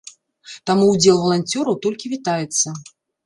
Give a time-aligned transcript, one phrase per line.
[0.69, 2.67] Таму ўдзел валанцёраў толькі вітаецца.